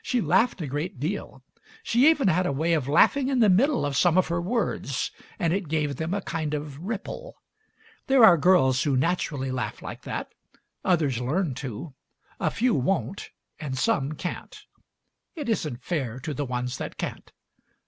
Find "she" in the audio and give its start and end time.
0.00-0.20, 1.82-2.08